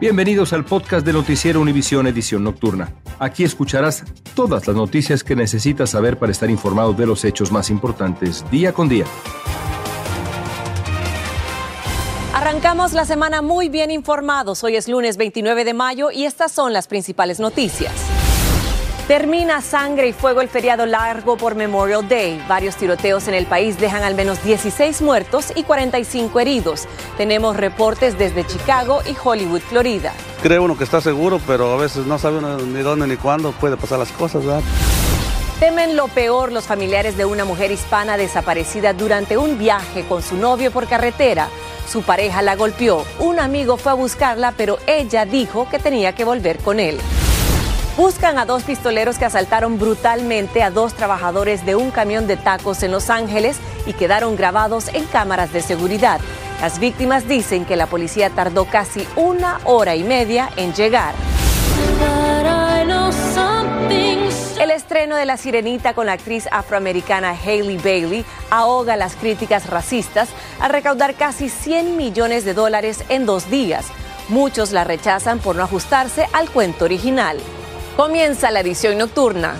Bienvenidos 0.00 0.52
al 0.52 0.64
podcast 0.64 1.06
de 1.06 1.12
Noticiero 1.12 1.60
Univisión 1.60 2.08
Edición 2.08 2.42
Nocturna. 2.42 2.92
Aquí 3.20 3.44
escucharás 3.44 4.04
todas 4.34 4.66
las 4.66 4.74
noticias 4.74 5.22
que 5.22 5.36
necesitas 5.36 5.90
saber 5.90 6.18
para 6.18 6.32
estar 6.32 6.50
informado 6.50 6.92
de 6.92 7.06
los 7.06 7.24
hechos 7.24 7.52
más 7.52 7.70
importantes 7.70 8.44
día 8.50 8.72
con 8.72 8.88
día. 8.88 9.04
Arrancamos 12.34 12.92
la 12.92 13.04
semana 13.04 13.40
muy 13.40 13.68
bien 13.68 13.92
informados. 13.92 14.64
Hoy 14.64 14.74
es 14.74 14.88
lunes 14.88 15.16
29 15.16 15.64
de 15.64 15.74
mayo 15.74 16.10
y 16.10 16.24
estas 16.24 16.50
son 16.50 16.72
las 16.72 16.88
principales 16.88 17.38
noticias. 17.38 18.13
Termina 19.08 19.60
sangre 19.60 20.08
y 20.08 20.12
fuego 20.14 20.40
el 20.40 20.48
feriado 20.48 20.86
largo 20.86 21.36
por 21.36 21.54
Memorial 21.54 22.08
Day. 22.08 22.42
Varios 22.48 22.76
tiroteos 22.76 23.28
en 23.28 23.34
el 23.34 23.44
país 23.44 23.78
dejan 23.78 24.02
al 24.02 24.14
menos 24.14 24.42
16 24.42 25.02
muertos 25.02 25.52
y 25.54 25.64
45 25.64 26.40
heridos. 26.40 26.88
Tenemos 27.18 27.54
reportes 27.54 28.16
desde 28.16 28.46
Chicago 28.46 29.02
y 29.04 29.14
Hollywood, 29.22 29.60
Florida. 29.60 30.14
Cree 30.42 30.58
uno 30.58 30.78
que 30.78 30.84
está 30.84 31.02
seguro, 31.02 31.38
pero 31.46 31.74
a 31.74 31.76
veces 31.76 32.06
no 32.06 32.18
sabe 32.18 32.38
uno 32.38 32.56
ni 32.56 32.80
dónde 32.80 33.06
ni 33.06 33.18
cuándo 33.18 33.52
puede 33.52 33.76
pasar 33.76 33.98
las 33.98 34.10
cosas, 34.10 34.42
¿verdad? 34.42 34.62
Temen 35.60 35.96
lo 35.96 36.08
peor 36.08 36.50
los 36.50 36.64
familiares 36.64 37.18
de 37.18 37.26
una 37.26 37.44
mujer 37.44 37.72
hispana 37.72 38.16
desaparecida 38.16 38.94
durante 38.94 39.36
un 39.36 39.58
viaje 39.58 40.06
con 40.08 40.22
su 40.22 40.36
novio 40.36 40.70
por 40.70 40.88
carretera. 40.88 41.50
Su 41.86 42.00
pareja 42.00 42.40
la 42.40 42.56
golpeó. 42.56 43.04
Un 43.18 43.38
amigo 43.38 43.76
fue 43.76 43.92
a 43.92 43.96
buscarla, 43.96 44.54
pero 44.56 44.78
ella 44.86 45.26
dijo 45.26 45.68
que 45.68 45.78
tenía 45.78 46.14
que 46.14 46.24
volver 46.24 46.56
con 46.56 46.80
él. 46.80 46.98
Buscan 47.96 48.40
a 48.40 48.44
dos 48.44 48.64
pistoleros 48.64 49.18
que 49.18 49.24
asaltaron 49.24 49.78
brutalmente 49.78 50.64
a 50.64 50.70
dos 50.72 50.94
trabajadores 50.94 51.64
de 51.64 51.76
un 51.76 51.92
camión 51.92 52.26
de 52.26 52.36
tacos 52.36 52.82
en 52.82 52.90
Los 52.90 53.08
Ángeles 53.08 53.56
y 53.86 53.92
quedaron 53.92 54.34
grabados 54.34 54.88
en 54.88 55.04
cámaras 55.04 55.52
de 55.52 55.62
seguridad. 55.62 56.20
Las 56.60 56.80
víctimas 56.80 57.28
dicen 57.28 57.64
que 57.64 57.76
la 57.76 57.86
policía 57.86 58.30
tardó 58.30 58.64
casi 58.64 59.06
una 59.14 59.60
hora 59.64 59.94
y 59.94 60.02
media 60.02 60.50
en 60.56 60.74
llegar. 60.74 61.14
El 64.60 64.70
estreno 64.72 65.14
de 65.14 65.24
La 65.24 65.36
Sirenita 65.36 65.94
con 65.94 66.06
la 66.06 66.14
actriz 66.14 66.48
afroamericana 66.50 67.30
Hailey 67.30 67.76
Bailey 67.76 68.24
ahoga 68.50 68.96
las 68.96 69.14
críticas 69.14 69.70
racistas 69.70 70.30
al 70.58 70.70
recaudar 70.70 71.14
casi 71.14 71.48
100 71.48 71.96
millones 71.96 72.44
de 72.44 72.54
dólares 72.54 73.04
en 73.08 73.24
dos 73.24 73.48
días. 73.50 73.86
Muchos 74.30 74.72
la 74.72 74.82
rechazan 74.82 75.38
por 75.38 75.54
no 75.54 75.62
ajustarse 75.62 76.26
al 76.32 76.50
cuento 76.50 76.86
original. 76.86 77.38
Comienza 77.96 78.50
la 78.50 78.58
edición 78.58 78.98
nocturna. 78.98 79.54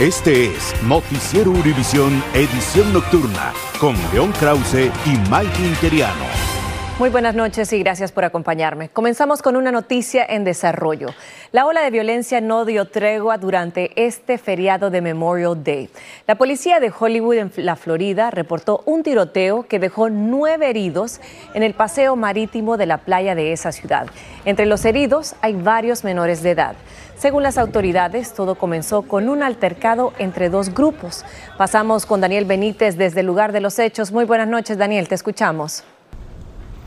Este 0.00 0.46
es 0.46 0.74
Noticiero 0.82 1.52
Univisión 1.52 2.24
Edición 2.34 2.92
Nocturna 2.92 3.52
con 3.78 3.94
León 4.12 4.32
Krause 4.32 4.90
y 5.06 5.10
Mike 5.30 5.62
Interiano. 5.64 6.57
Muy 6.98 7.10
buenas 7.10 7.36
noches 7.36 7.72
y 7.72 7.78
gracias 7.78 8.10
por 8.10 8.24
acompañarme. 8.24 8.88
Comenzamos 8.88 9.40
con 9.40 9.54
una 9.54 9.70
noticia 9.70 10.26
en 10.28 10.42
desarrollo. 10.42 11.10
La 11.52 11.64
ola 11.64 11.82
de 11.82 11.92
violencia 11.92 12.40
no 12.40 12.64
dio 12.64 12.86
tregua 12.86 13.38
durante 13.38 13.92
este 13.94 14.36
feriado 14.36 14.90
de 14.90 15.00
Memorial 15.00 15.62
Day. 15.62 15.90
La 16.26 16.34
policía 16.34 16.80
de 16.80 16.90
Hollywood 16.90 17.36
en 17.36 17.52
la 17.58 17.76
Florida 17.76 18.32
reportó 18.32 18.82
un 18.84 19.04
tiroteo 19.04 19.68
que 19.68 19.78
dejó 19.78 20.10
nueve 20.10 20.70
heridos 20.70 21.20
en 21.54 21.62
el 21.62 21.72
paseo 21.72 22.16
marítimo 22.16 22.76
de 22.76 22.86
la 22.86 22.98
playa 22.98 23.36
de 23.36 23.52
esa 23.52 23.70
ciudad. 23.70 24.08
Entre 24.44 24.66
los 24.66 24.84
heridos 24.84 25.36
hay 25.40 25.52
varios 25.52 26.02
menores 26.02 26.42
de 26.42 26.50
edad. 26.50 26.74
Según 27.16 27.44
las 27.44 27.58
autoridades, 27.58 28.34
todo 28.34 28.56
comenzó 28.56 29.02
con 29.02 29.28
un 29.28 29.44
altercado 29.44 30.14
entre 30.18 30.48
dos 30.48 30.74
grupos. 30.74 31.24
Pasamos 31.58 32.06
con 32.06 32.20
Daniel 32.20 32.44
Benítez 32.44 32.96
desde 32.96 33.20
el 33.20 33.26
lugar 33.26 33.52
de 33.52 33.60
los 33.60 33.78
hechos. 33.78 34.10
Muy 34.10 34.24
buenas 34.24 34.48
noches, 34.48 34.78
Daniel, 34.78 35.06
te 35.06 35.14
escuchamos. 35.14 35.84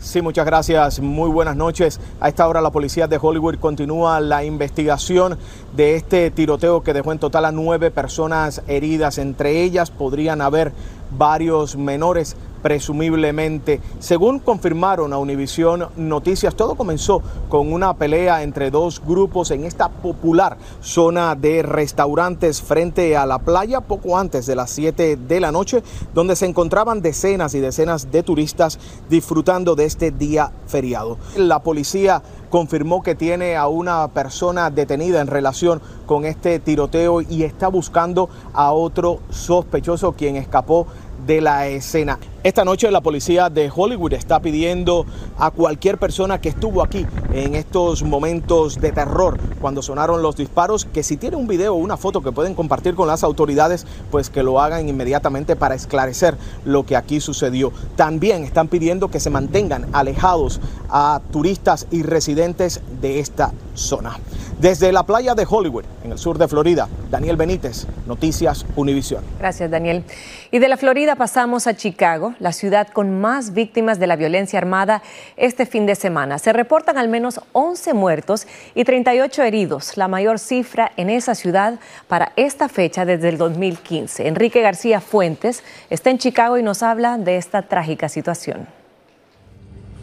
Sí, 0.02 0.24
muchas 0.24 0.48
gracias. 0.48 1.00
Muy 1.00 1.30
buenas 1.30 1.56
noches. 1.56 2.00
A 2.20 2.28
esta 2.28 2.48
hora 2.48 2.60
la 2.60 2.72
policía 2.72 3.08
de 3.08 3.20
Hollywood 3.22 3.60
continúa 3.60 4.20
la 4.20 4.44
investigación 4.44 5.38
de 5.76 5.96
este 5.96 6.32
tiroteo 6.32 6.82
que 6.82 6.94
dejó 6.94 7.12
en 7.12 7.20
total 7.20 7.46
a 7.46 7.52
nueve 7.52 7.92
personas 7.92 8.64
heridas. 8.68 9.20
Entre 9.20 9.62
ellas 9.62 9.92
podrían 9.92 10.42
haber 10.42 10.72
varios 11.16 11.76
menores 11.76 12.36
presumiblemente. 12.62 13.82
Según 14.00 14.40
confirmaron 14.40 15.14
a 15.14 15.18
Univisión 15.18 15.88
Noticias, 15.96 16.56
todo 16.56 16.76
comenzó 16.76 17.22
con 17.50 17.72
una 17.72 17.94
pelea 17.96 18.44
entre 18.44 18.72
dos 18.72 19.02
grupos 19.06 19.52
en 19.52 19.66
esta 19.66 19.90
popular 19.90 20.58
zona 20.82 21.36
de 21.36 21.64
restaurantes 21.64 22.62
frente 22.62 23.18
a 23.18 23.26
la 23.26 23.40
playa 23.40 23.82
poco 23.82 24.18
antes 24.18 24.46
de 24.46 24.56
las 24.56 24.70
7 24.72 25.18
de 25.18 25.40
la 25.40 25.52
noche, 25.52 25.84
donde 26.14 26.36
se 26.36 26.46
encontraban 26.46 27.02
decenas 27.02 27.54
y 27.56 27.60
decenas 27.60 28.12
de 28.12 28.24
turistas 28.24 28.80
disfrutando 29.10 29.76
de 29.76 29.86
este 29.86 30.12
día 30.12 30.52
feriado. 30.68 31.18
La 31.36 31.60
policía 31.60 32.22
confirmó 32.50 33.02
que 33.02 33.16
tiene 33.16 33.56
a 33.56 33.68
una 33.68 34.08
persona 34.10 34.70
detenida 34.70 35.22
en 35.22 35.28
relación 35.28 35.82
con 36.06 36.26
este 36.26 36.60
tiroteo 36.60 37.22
y 37.22 37.44
está 37.44 37.70
buscando 37.70 38.30
a 38.54 38.74
otro 38.74 39.20
sospechoso 39.30 40.12
quien 40.12 40.36
escapó 40.36 40.86
de 41.26 41.42
la 41.42 41.68
escena. 41.68 42.20
Esta 42.44 42.66
noche 42.66 42.90
la 42.90 43.02
policía 43.02 43.50
de 43.50 43.72
Hollywood 43.74 44.14
está 44.14 44.40
pidiendo 44.40 45.06
a 45.38 45.52
cualquier 45.52 46.00
persona 46.00 46.42
que 46.42 46.50
estuvo 46.50 46.82
aquí 46.82 47.06
en 47.34 47.54
estos 47.54 48.02
momentos 48.02 48.82
de 48.82 48.92
terror 48.92 49.40
cuando 49.62 49.84
sonaron 49.84 50.24
los 50.24 50.36
disparos 50.36 50.86
que 50.86 51.04
si 51.04 51.18
tiene 51.18 51.36
un 51.36 51.48
video 51.48 51.76
o 51.76 51.78
una 51.78 51.98
foto 51.98 52.22
que 52.22 52.32
pueden 52.32 52.56
compartir 52.56 52.96
con 52.96 53.08
las 53.08 53.24
autoridades, 53.24 53.86
pues 54.10 54.32
que 54.32 54.42
lo 54.42 54.60
hagan 54.60 54.90
inmediatamente 54.90 55.56
para 55.56 55.76
esclarecer 55.76 56.36
lo 56.66 56.86
que 56.86 56.96
aquí 56.96 57.22
sucedió. 57.22 57.72
También 57.96 58.44
están 58.44 58.68
pidiendo 58.68 59.10
que 59.10 59.20
se 59.20 59.30
mantengan 59.30 59.88
alejados 59.94 60.60
a 60.90 61.22
turistas 61.32 61.86
y 61.92 62.02
residentes 62.02 62.82
de 63.02 63.20
esta 63.20 63.54
zona. 63.76 64.18
Desde 64.62 64.92
la 64.92 65.02
playa 65.02 65.34
de 65.34 65.48
Hollywood, 65.50 65.86
en 66.04 66.12
el 66.12 66.20
sur 66.20 66.38
de 66.38 66.48
Florida, 66.48 66.88
Daniel 67.10 67.36
Benítez, 67.36 67.88
Noticias 68.06 68.64
Univisión. 68.76 69.24
Gracias, 69.40 69.72
Daniel. 69.72 70.04
Y 70.52 70.60
de 70.60 70.68
la 70.68 70.78
Florida 70.78 71.16
pasamos 71.16 71.66
a 71.66 71.76
Chicago, 71.76 72.36
la 72.38 72.52
ciudad 72.52 72.90
con 72.90 73.20
más 73.20 73.54
víctimas 73.54 73.98
de 73.98 74.06
la 74.06 74.16
violencia 74.16 74.60
armada 74.60 75.02
este 75.36 75.66
fin 75.66 75.88
de 75.88 75.96
semana. 75.96 76.38
Se 76.38 76.54
reportan 76.54 77.00
al 77.00 77.08
menos 77.08 77.42
11 77.54 77.96
muertos 77.96 78.46
y 78.76 78.84
38 78.84 79.42
heridos, 79.42 79.98
la 79.98 80.08
mayor 80.08 80.38
cifra 80.38 80.92
en 80.96 81.10
esa 81.10 81.34
ciudad 81.34 81.80
para 82.08 82.32
esta 82.36 82.70
fecha 82.70 83.04
desde 83.04 83.30
el 83.30 83.40
2015. 83.40 84.28
Enrique 84.28 84.62
García 84.62 85.02
Fuentes 85.02 85.64
está 85.90 86.12
en 86.12 86.20
Chicago 86.20 86.60
y 86.60 86.62
nos 86.62 86.84
habla 86.84 87.18
de 87.18 87.38
esta 87.38 87.64
trágica 87.64 88.10
situación. 88.10 88.68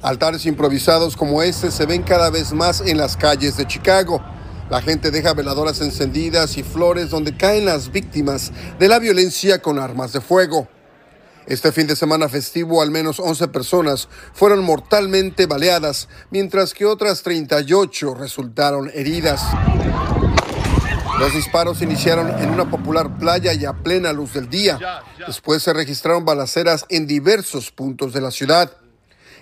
Altares 0.02 0.46
improvisados 0.46 1.16
como 1.16 1.42
este 1.44 1.70
se 1.70 1.86
ven 1.86 2.02
cada 2.02 2.28
vez 2.30 2.52
más 2.52 2.80
en 2.80 2.98
las 2.98 3.16
calles 3.16 3.56
de 3.56 3.64
Chicago. 3.64 4.20
La 4.70 4.82
gente 4.82 5.10
deja 5.10 5.32
veladoras 5.32 5.80
encendidas 5.80 6.58
y 6.58 6.62
flores 6.62 7.08
donde 7.08 7.34
caen 7.34 7.64
las 7.64 7.90
víctimas 7.90 8.52
de 8.78 8.88
la 8.88 8.98
violencia 8.98 9.62
con 9.62 9.78
armas 9.78 10.12
de 10.12 10.20
fuego. 10.20 10.68
Este 11.46 11.72
fin 11.72 11.86
de 11.86 11.96
semana 11.96 12.28
festivo, 12.28 12.82
al 12.82 12.90
menos 12.90 13.18
11 13.18 13.48
personas 13.48 14.10
fueron 14.34 14.62
mortalmente 14.62 15.46
baleadas, 15.46 16.10
mientras 16.30 16.74
que 16.74 16.84
otras 16.84 17.22
38 17.22 18.14
resultaron 18.14 18.90
heridas. 18.92 19.42
Los 21.18 21.32
disparos 21.32 21.80
iniciaron 21.80 22.28
en 22.38 22.50
una 22.50 22.70
popular 22.70 23.18
playa 23.18 23.54
y 23.54 23.64
a 23.64 23.72
plena 23.72 24.12
luz 24.12 24.34
del 24.34 24.50
día. 24.50 24.78
Después 25.26 25.62
se 25.62 25.72
registraron 25.72 26.26
balaceras 26.26 26.84
en 26.90 27.06
diversos 27.06 27.70
puntos 27.70 28.12
de 28.12 28.20
la 28.20 28.30
ciudad. 28.30 28.70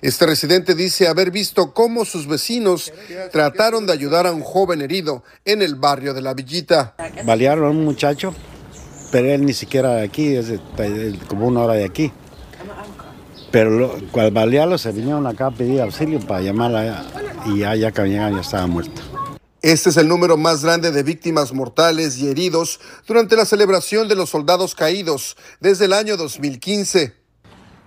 Este 0.03 0.27
residente 0.27 0.75
dice 0.75 1.09
haber 1.09 1.31
visto 1.31 1.73
cómo 1.73 2.05
sus 2.05 2.27
vecinos 2.27 2.93
trataron 3.33 3.87
de 3.87 3.93
ayudar 3.93 4.27
a 4.27 4.33
un 4.33 4.43
joven 4.43 4.83
herido 4.83 5.25
en 5.45 5.63
el 5.63 5.75
barrio 5.75 6.13
de 6.15 6.23
La 6.23 6.35
Villita. 6.35 6.95
Balearon 7.25 7.65
a 7.65 7.71
un 7.71 7.85
muchacho, 7.85 8.35
pero 9.11 9.31
él 9.31 9.45
ni 9.45 9.53
siquiera 9.53 9.95
de 9.95 10.05
aquí, 10.05 10.35
es 10.35 10.53
como 11.29 11.47
una 11.47 11.63
hora 11.63 11.75
de 11.75 11.85
aquí. 11.85 12.13
Pero 13.51 13.97
cuando 14.11 14.33
balearlo 14.33 14.77
se 14.77 14.93
vinieron 14.93 15.27
acá 15.27 15.47
a 15.47 15.51
pedir 15.51 15.81
auxilio 15.81 16.21
para 16.21 16.43
llamarla 16.43 17.07
y 17.47 17.61
ya, 17.61 17.75
ya 17.75 17.91
ya 17.91 18.41
estaba 18.41 18.67
muerto. 18.67 19.01
Este 19.63 19.91
es 19.91 19.97
el 19.97 20.09
número 20.09 20.37
más 20.37 20.63
grande 20.63 20.91
de 20.91 21.03
víctimas 21.03 21.53
mortales 21.53 22.19
y 22.19 22.29
heridos 22.29 22.79
durante 23.07 23.35
la 23.35 23.47
celebración 23.47 24.09
de 24.09 24.15
los 24.15 24.31
soldados 24.31 24.75
caídos 24.75 25.37
desde 25.61 25.87
el 25.87 25.93
año 25.93 26.17
2015. 26.17 27.26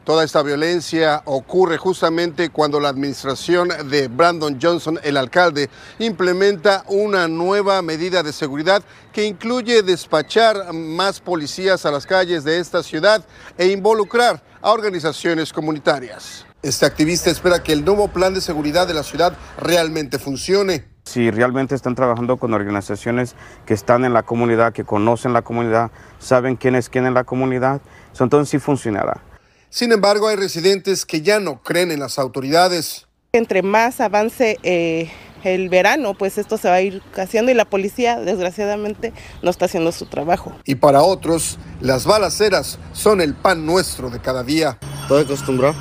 Toda 0.10 0.24
esta 0.24 0.42
violencia 0.42 1.22
ocurre 1.26 1.78
justamente 1.78 2.50
cuando 2.50 2.80
la 2.80 2.90
administración 2.90 3.70
de 3.92 4.08
Brandon 4.08 4.58
Johnson, 4.60 5.00
el 5.04 5.18
alcalde, 5.18 5.70
implementa 6.00 6.84
una 6.88 7.28
nueva 7.28 7.80
medida 7.84 8.24
de 8.24 8.34
seguridad 8.34 8.82
que 9.14 9.26
incluye 9.26 9.84
despachar 9.84 10.74
más 10.74 11.20
policías 11.20 11.86
a 11.86 11.92
las 11.92 12.08
calles 12.08 12.44
de 12.44 12.58
esta 12.58 12.82
ciudad 12.82 13.24
e 13.56 13.68
involucrar 13.68 14.42
a 14.64 14.72
organizaciones 14.72 15.54
comunitarias. 15.54 16.44
Este 16.64 16.88
activista 16.88 17.30
espera 17.30 17.62
que 17.62 17.74
el 17.74 17.86
nuevo 17.86 18.08
plan 18.08 18.34
de 18.34 18.42
seguridad 18.42 18.88
de 18.88 18.96
la 18.96 19.04
ciudad 19.04 19.38
realmente 19.60 20.18
funcione. 20.18 20.86
Si 21.04 21.30
realmente 21.30 21.76
están 21.76 21.94
trabajando 21.94 22.38
con 22.38 22.56
organizaciones 22.56 23.36
que 23.68 23.76
están 23.76 24.06
en 24.06 24.14
la 24.14 24.24
comunidad, 24.24 24.74
que 24.74 24.86
conocen 24.86 25.34
la 25.34 25.44
comunidad, 25.44 25.92
saben 26.18 26.56
quién 26.56 26.74
es 26.74 26.90
quién 26.90 27.06
en 27.06 27.14
la 27.14 27.26
comunidad, 27.26 27.80
entonces 28.20 28.50
sí 28.50 28.58
funcionará. 28.58 29.29
Sin 29.70 29.92
embargo, 29.92 30.28
hay 30.28 30.36
residentes 30.36 31.06
que 31.06 31.22
ya 31.22 31.40
no 31.40 31.62
creen 31.62 31.92
en 31.92 32.00
las 32.00 32.18
autoridades. 32.18 33.06
Entre 33.34 33.62
más 33.62 34.02
avance 34.02 34.58
eh, 34.64 35.12
el 35.44 35.70
verano, 35.70 36.16
pues 36.16 36.40
esto 36.40 36.58
se 36.58 36.68
va 36.68 36.76
a 36.76 36.82
ir 36.82 37.04
haciendo 37.16 37.52
y 37.52 37.54
la 37.54 37.66
policía, 37.66 38.20
desgraciadamente, 38.20 39.14
no 39.44 39.52
está 39.52 39.66
haciendo 39.66 39.92
su 39.92 40.08
trabajo. 40.08 40.56
Y 40.66 40.76
para 40.76 41.04
otros, 41.04 41.60
las 41.82 42.06
balaceras 42.06 42.80
son 42.94 43.22
el 43.22 43.36
pan 43.36 43.68
nuestro 43.68 44.10
de 44.10 44.20
cada 44.20 44.44
día. 44.44 44.80
Todo 45.08 45.20
acostumbrado. 45.20 45.76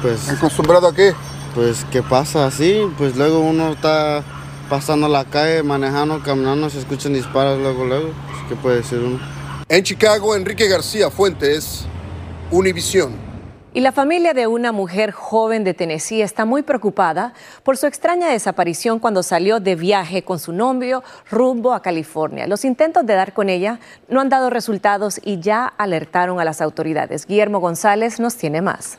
Pues, 0.00 0.30
¿Acostumbrado 0.30 0.88
a 0.88 0.94
qué? 0.94 1.12
Pues 1.54 1.84
que 1.86 2.02
pasa 2.02 2.46
así, 2.46 2.80
pues 2.96 3.16
luego 3.16 3.40
uno 3.40 3.72
está 3.72 4.24
pasando 4.70 5.08
la 5.08 5.24
calle, 5.24 5.62
manejando, 5.62 6.22
caminando, 6.22 6.70
se 6.70 6.78
escuchan 6.78 7.12
disparos 7.12 7.58
luego, 7.60 7.84
luego. 7.84 8.12
Pues, 8.30 8.48
¿Qué 8.48 8.56
puede 8.56 8.76
decir 8.76 8.98
uno? 8.98 9.35
En 9.68 9.82
Chicago, 9.82 10.36
Enrique 10.36 10.68
García 10.68 11.10
Fuentes, 11.10 11.86
Univisión. 12.52 13.16
Y 13.74 13.80
la 13.80 13.90
familia 13.90 14.32
de 14.32 14.46
una 14.46 14.70
mujer 14.70 15.10
joven 15.10 15.64
de 15.64 15.74
Tennessee 15.74 16.22
está 16.22 16.44
muy 16.44 16.62
preocupada 16.62 17.34
por 17.64 17.76
su 17.76 17.88
extraña 17.88 18.28
desaparición 18.28 19.00
cuando 19.00 19.24
salió 19.24 19.58
de 19.58 19.74
viaje 19.74 20.22
con 20.22 20.38
su 20.38 20.52
novio 20.52 21.02
rumbo 21.28 21.74
a 21.74 21.82
California. 21.82 22.46
Los 22.46 22.64
intentos 22.64 23.04
de 23.04 23.14
dar 23.14 23.32
con 23.32 23.48
ella 23.48 23.80
no 24.08 24.20
han 24.20 24.28
dado 24.28 24.50
resultados 24.50 25.20
y 25.24 25.40
ya 25.40 25.66
alertaron 25.66 26.38
a 26.38 26.44
las 26.44 26.60
autoridades. 26.60 27.26
Guillermo 27.26 27.58
González 27.58 28.20
nos 28.20 28.36
tiene 28.36 28.62
más. 28.62 28.98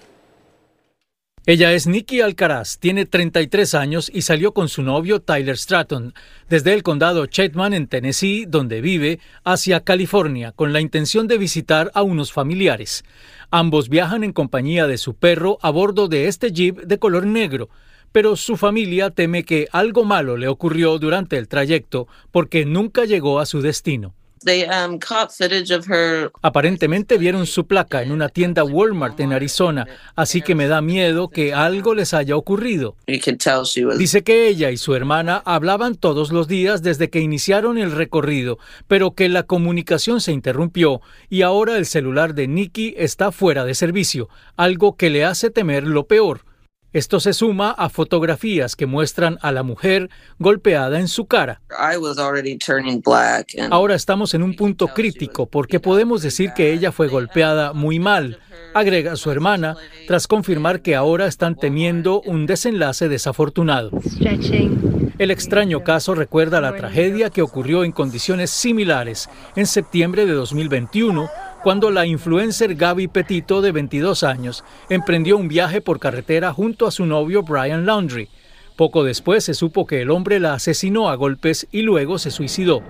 Ella 1.49 1.71
es 1.71 1.87
Nikki 1.87 2.19
Alcaraz, 2.19 2.77
tiene 2.77 3.05
33 3.05 3.73
años 3.73 4.11
y 4.13 4.23
salió 4.23 4.53
con 4.53 4.67
su 4.67 4.83
novio 4.83 5.21
Tyler 5.21 5.57
Stratton 5.57 6.13
desde 6.49 6.73
el 6.73 6.83
condado 6.83 7.25
Chetman 7.25 7.73
en 7.73 7.87
Tennessee, 7.87 8.43
donde 8.45 8.81
vive, 8.81 9.21
hacia 9.45 9.79
California 9.79 10.51
con 10.51 10.73
la 10.73 10.81
intención 10.81 11.25
de 11.25 11.37
visitar 11.37 11.89
a 11.93 12.01
unos 12.01 12.33
familiares. 12.33 13.05
Ambos 13.49 13.87
viajan 13.87 14.25
en 14.25 14.33
compañía 14.33 14.87
de 14.87 14.97
su 14.97 15.13
perro 15.13 15.57
a 15.61 15.69
bordo 15.69 16.09
de 16.09 16.27
este 16.27 16.51
jeep 16.51 16.81
de 16.81 16.99
color 16.99 17.25
negro, 17.25 17.69
pero 18.11 18.35
su 18.35 18.57
familia 18.57 19.11
teme 19.11 19.43
que 19.43 19.69
algo 19.71 20.03
malo 20.03 20.35
le 20.35 20.49
ocurrió 20.49 20.99
durante 20.99 21.37
el 21.37 21.47
trayecto 21.47 22.09
porque 22.29 22.65
nunca 22.65 23.05
llegó 23.05 23.39
a 23.39 23.45
su 23.45 23.61
destino. 23.61 24.16
Um, 24.45 24.99
Aparentemente 26.41 27.17
vieron 27.17 27.45
su 27.47 27.65
placa 27.65 28.01
en 28.01 28.11
una 28.11 28.29
tienda 28.29 28.63
Walmart 28.63 29.19
en 29.19 29.33
Arizona, 29.33 29.87
así 30.15 30.41
que 30.41 30.55
me 30.55 30.67
da 30.67 30.81
miedo 30.81 31.29
que 31.29 31.53
algo 31.53 31.95
les 31.95 32.13
haya 32.13 32.35
ocurrido. 32.35 32.95
Dice 33.97 34.23
que 34.23 34.47
ella 34.47 34.71
y 34.71 34.77
su 34.77 34.95
hermana 34.95 35.41
hablaban 35.45 35.95
todos 35.95 36.31
los 36.31 36.47
días 36.47 36.83
desde 36.83 37.09
que 37.09 37.19
iniciaron 37.19 37.77
el 37.77 37.91
recorrido, 37.91 38.59
pero 38.87 39.11
que 39.11 39.27
la 39.29 39.43
comunicación 39.43 40.21
se 40.21 40.31
interrumpió 40.31 41.01
y 41.29 41.41
ahora 41.41 41.77
el 41.77 41.85
celular 41.85 42.35
de 42.35 42.47
Nikki 42.47 42.93
está 42.97 43.31
fuera 43.31 43.65
de 43.65 43.75
servicio, 43.75 44.29
algo 44.55 44.95
que 44.95 45.09
le 45.09 45.25
hace 45.25 45.49
temer 45.49 45.83
lo 45.83 46.07
peor. 46.07 46.41
Esto 46.93 47.19
se 47.19 47.33
suma 47.33 47.71
a 47.71 47.89
fotografías 47.89 48.75
que 48.77 48.85
muestran 48.85 49.37
a 49.41 49.51
la 49.51 49.61
mujer 49.61 50.09
golpeada 50.39 50.99
en 50.99 51.09
su 51.09 51.25
cara. 51.25 51.61
Ahora 53.69 53.95
estamos 53.95 54.33
en 54.33 54.41
un 54.41 54.55
punto 54.55 54.87
crítico 54.87 55.47
porque 55.47 55.81
podemos 55.81 56.21
decir 56.21 56.53
que 56.55 56.71
ella 56.71 56.93
fue 56.93 57.09
golpeada 57.09 57.73
muy 57.73 57.99
mal, 57.99 58.39
agrega 58.73 59.17
su 59.17 59.29
hermana, 59.31 59.75
tras 60.07 60.27
confirmar 60.27 60.81
que 60.81 60.95
ahora 60.95 61.27
están 61.27 61.55
temiendo 61.55 62.21
un 62.21 62.45
desenlace 62.45 63.09
desafortunado. 63.09 63.91
El 65.17 65.31
extraño 65.31 65.83
caso 65.83 66.15
recuerda 66.15 66.61
la 66.61 66.75
tragedia 66.75 67.29
que 67.29 67.41
ocurrió 67.41 67.83
en 67.83 67.91
condiciones 67.91 68.51
similares 68.51 69.29
en 69.55 69.65
septiembre 69.65 70.25
de 70.25 70.33
2021 70.33 71.29
cuando 71.63 71.91
la 71.91 72.05
influencer 72.05 72.75
Gaby 72.75 73.07
Petito, 73.07 73.61
de 73.61 73.71
22 73.71 74.23
años, 74.23 74.63
emprendió 74.89 75.37
un 75.37 75.47
viaje 75.47 75.81
por 75.81 75.99
carretera 75.99 76.53
junto 76.53 76.87
a 76.87 76.91
su 76.91 77.05
novio 77.05 77.43
Brian 77.43 77.85
Laundry. 77.85 78.29
Poco 78.75 79.03
después 79.03 79.43
se 79.43 79.53
supo 79.53 79.87
que 79.87 80.01
el 80.01 80.11
hombre 80.11 80.39
la 80.39 80.53
asesinó 80.53 81.09
a 81.09 81.15
golpes 81.15 81.67
y 81.71 81.81
luego 81.81 82.19
se 82.19 82.31
suicidó. 82.31 82.83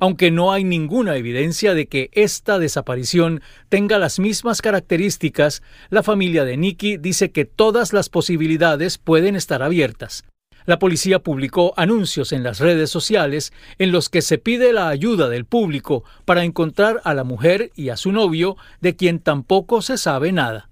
Aunque 0.00 0.32
no 0.32 0.52
hay 0.52 0.64
ninguna 0.64 1.16
evidencia 1.16 1.74
de 1.74 1.86
que 1.86 2.10
esta 2.12 2.58
desaparición 2.58 3.40
tenga 3.68 3.98
las 3.98 4.18
mismas 4.18 4.60
características, 4.60 5.62
la 5.90 6.02
familia 6.02 6.44
de 6.44 6.56
Nicky 6.56 6.96
dice 6.96 7.30
que 7.30 7.44
todas 7.44 7.92
las 7.92 8.08
posibilidades 8.08 8.98
pueden 8.98 9.36
estar 9.36 9.62
abiertas. 9.62 10.24
La 10.64 10.78
policía 10.78 11.18
publicó 11.18 11.74
anuncios 11.76 12.32
en 12.32 12.42
las 12.42 12.60
redes 12.60 12.90
sociales 12.90 13.52
en 13.78 13.92
los 13.92 14.08
que 14.08 14.22
se 14.22 14.38
pide 14.38 14.72
la 14.72 14.88
ayuda 14.88 15.28
del 15.28 15.44
público 15.44 16.04
para 16.24 16.44
encontrar 16.44 17.00
a 17.04 17.14
la 17.14 17.24
mujer 17.24 17.70
y 17.74 17.88
a 17.88 17.96
su 17.96 18.12
novio, 18.12 18.56
de 18.80 18.94
quien 18.94 19.18
tampoco 19.18 19.82
se 19.82 19.98
sabe 19.98 20.32
nada. 20.32 20.68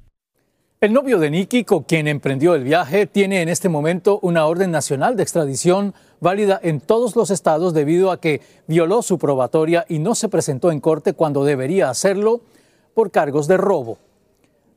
El 0.80 0.94
novio 0.94 1.18
de 1.18 1.30
Nicky, 1.30 1.64
con 1.64 1.82
quien 1.82 2.08
emprendió 2.08 2.54
el 2.54 2.64
viaje, 2.64 3.06
tiene 3.06 3.42
en 3.42 3.50
este 3.50 3.68
momento 3.68 4.18
una 4.22 4.46
orden 4.46 4.70
nacional 4.70 5.14
de 5.14 5.22
extradición 5.22 5.92
válida 6.20 6.58
en 6.62 6.80
todos 6.80 7.16
los 7.16 7.30
estados 7.30 7.74
debido 7.74 8.10
a 8.10 8.20
que 8.20 8.40
violó 8.66 9.02
su 9.02 9.18
probatoria 9.18 9.84
y 9.88 9.98
no 9.98 10.14
se 10.14 10.28
presentó 10.28 10.70
en 10.70 10.80
corte 10.80 11.12
cuando 11.12 11.44
debería 11.44 11.90
hacerlo 11.90 12.40
por 12.94 13.10
cargos 13.10 13.46
de 13.46 13.58
robo. 13.58 13.98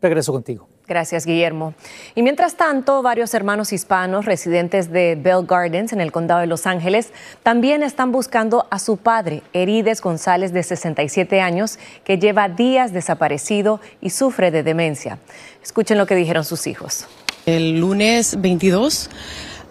Regreso 0.02 0.34
contigo. 0.34 0.68
Gracias, 0.86 1.26
Guillermo. 1.26 1.74
Y 2.14 2.24
mientras 2.24 2.56
tanto, 2.56 3.02
varios 3.02 3.34
hermanos 3.34 3.72
hispanos 3.72 4.26
residentes 4.26 4.92
de 4.92 5.16
Bell 5.16 5.46
Gardens, 5.48 5.94
en 5.94 6.02
el 6.02 6.12
condado 6.12 6.42
de 6.42 6.48
Los 6.48 6.68
Ángeles, 6.68 7.12
también 7.42 7.84
están 7.84 8.12
buscando 8.12 8.68
a 8.70 8.80
su 8.80 8.98
padre, 8.98 9.44
Herides 9.54 10.02
González, 10.02 10.52
de 10.52 10.62
67 10.62 11.40
años, 11.40 11.80
que 12.04 12.18
lleva 12.18 12.50
días 12.50 12.92
desaparecido 12.92 13.80
y 14.02 14.10
sufre 14.10 14.52
de 14.52 14.64
demencia. 14.64 15.20
Escuchen 15.64 15.98
lo 15.98 16.06
que 16.06 16.16
dijeron 16.16 16.44
sus 16.44 16.68
hijos. 16.68 17.08
El 17.46 17.80
lunes 17.80 18.42
22 18.42 19.10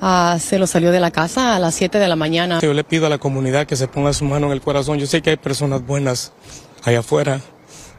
ah, 0.00 0.38
se 0.40 0.58
lo 0.58 0.66
salió 0.66 0.92
de 0.92 1.00
la 1.00 1.10
casa 1.10 1.54
a 1.54 1.58
las 1.58 1.74
7 1.74 1.98
de 1.98 2.08
la 2.08 2.16
mañana. 2.16 2.58
Yo 2.60 2.72
le 2.72 2.84
pido 2.84 3.04
a 3.04 3.10
la 3.10 3.18
comunidad 3.18 3.66
que 3.66 3.76
se 3.76 3.86
ponga 3.86 4.14
su 4.14 4.24
mano 4.24 4.46
en 4.46 4.52
el 4.52 4.62
corazón. 4.62 4.98
Yo 4.98 5.06
sé 5.06 5.20
que 5.20 5.28
hay 5.28 5.36
personas 5.36 5.84
buenas 5.84 6.32
allá 6.84 7.00
afuera 7.00 7.40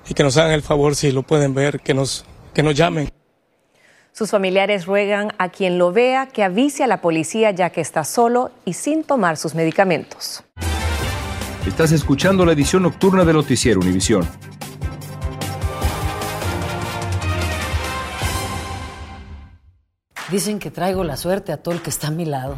y 0.10 0.16
que 0.16 0.24
nos 0.24 0.36
hagan 0.38 0.52
el 0.52 0.64
favor, 0.64 0.96
si 0.96 1.12
lo 1.12 1.22
pueden 1.22 1.54
ver, 1.54 1.80
que 1.80 1.94
nos 1.94 2.26
que 2.54 2.64
nos 2.64 2.76
llamen. 2.76 3.10
Sus 4.12 4.30
familiares 4.30 4.86
ruegan 4.86 5.34
a 5.40 5.50
quien 5.50 5.80
lo 5.80 5.92
vea 5.92 6.28
que 6.28 6.44
avise 6.44 6.84
a 6.84 6.88
la 6.88 7.02
policía 7.02 7.50
ya 7.52 7.72
que 7.72 7.82
está 7.82 8.04
solo 8.04 8.52
y 8.64 8.74
sin 8.74 9.04
tomar 9.04 9.38
sus 9.38 9.56
medicamentos. 9.56 10.44
Estás 11.66 11.92
escuchando 11.92 12.46
la 12.46 12.52
edición 12.52 12.84
nocturna 12.84 13.26
de 13.26 13.34
Noticiero 13.34 13.80
Univisión. 13.80 14.28
Dicen 20.30 20.60
que 20.60 20.72
traigo 20.72 21.04
la 21.04 21.18
suerte 21.18 21.52
a 21.52 21.58
todo 21.58 21.74
el 21.74 21.82
que 21.82 21.90
está 21.90 22.08
a 22.08 22.12
mi 22.12 22.26
lado. 22.26 22.58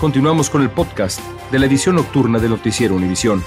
Continuamos 0.00 0.48
con 0.48 0.62
el 0.62 0.70
podcast 0.70 1.20
de 1.52 1.58
la 1.58 1.66
edición 1.66 1.96
nocturna 1.96 2.38
de 2.38 2.48
Noticiero 2.48 2.94
Univisión. 2.94 3.44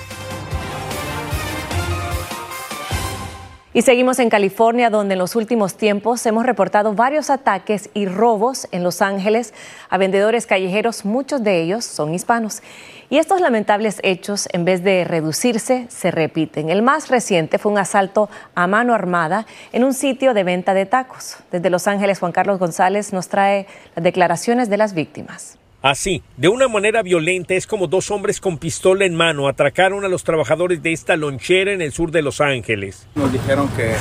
Y 3.73 3.81
seguimos 3.81 4.19
en 4.19 4.29
California, 4.29 4.91
donde 4.91 5.13
en 5.13 5.19
los 5.19 5.35
últimos 5.35 5.77
tiempos 5.77 6.23
hemos 6.27 6.45
reportado 6.45 6.93
varios 6.93 7.31
ataques 7.31 7.89
y 7.95 8.05
robos 8.05 8.67
en 8.71 8.83
Los 8.83 9.01
Ángeles 9.01 9.51
a 9.89 9.97
vendedores 9.97 10.45
callejeros, 10.45 11.05
muchos 11.05 11.43
de 11.43 11.59
ellos 11.59 11.85
son 11.85 12.13
hispanos. 12.13 12.61
Y 13.09 13.17
estos 13.17 13.41
lamentables 13.41 13.99
hechos, 14.03 14.47
en 14.51 14.63
vez 14.63 14.83
de 14.83 15.05
reducirse, 15.05 15.87
se 15.89 16.11
repiten. 16.11 16.69
El 16.69 16.83
más 16.83 17.09
reciente 17.09 17.57
fue 17.57 17.71
un 17.71 17.79
asalto 17.79 18.29
a 18.53 18.67
mano 18.67 18.93
armada 18.93 19.47
en 19.71 19.83
un 19.83 19.95
sitio 19.95 20.35
de 20.35 20.43
venta 20.43 20.75
de 20.75 20.85
tacos. 20.85 21.37
Desde 21.51 21.71
Los 21.71 21.87
Ángeles, 21.87 22.19
Juan 22.19 22.31
Carlos 22.31 22.59
González 22.59 23.11
nos 23.11 23.27
trae 23.27 23.65
las 23.95 24.03
declaraciones 24.03 24.69
de 24.69 24.77
las 24.77 24.93
víctimas. 24.93 25.57
Así, 25.83 26.23
de 26.37 26.47
una 26.47 26.69
manera 26.69 27.03
violenta, 27.03 27.55
es 27.55 27.67
como 27.67 27.87
dos 27.87 28.09
hombres 28.09 28.39
con 28.39 28.57
pistola 28.57 29.03
en 29.03 29.15
mano 29.15 29.49
atracaron 29.49 30.05
a 30.05 30.07
los 30.07 30.23
trabajadores 30.23 30.81
de 30.81 30.93
esta 30.93 31.17
lonchera 31.17 31.73
en 31.73 31.81
el 31.81 31.91
sur 31.91 32.09
de 32.09 32.21
Los 32.21 32.39
Ángeles. 32.39 33.05
Nos 33.15 33.33
dijeron 33.33 33.67
que, 33.75 33.91